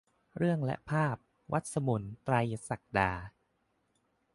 [0.37, 1.15] เรื่องและภาพ:
[1.51, 3.11] วรรษมน ไตรยศักดา